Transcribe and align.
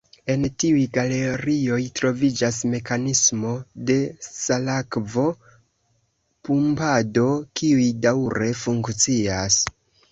En 0.33 0.45
tiuj 0.61 0.85
galerioj, 0.93 1.77
troviĝas 1.99 2.57
mekanismoj 2.71 3.53
de 3.91 3.99
salakvo-pumpado, 4.31 7.29
kiuj 7.61 7.85
daŭre 8.09 8.51
funkcias. 8.67 9.63